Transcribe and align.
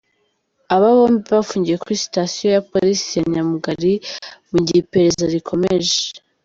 Aba 0.73 0.87
bombi 0.97 1.25
bafungiwe 1.35 1.77
kuri 1.83 2.03
sitasiyo 2.05 2.47
ya 2.55 2.65
Polisi 2.71 3.11
ya 3.17 3.25
Nyamugali 3.33 3.93
mu 4.51 4.57
gihe 4.65 4.79
iperereza 4.81 5.25
rikomeje. 5.33 5.99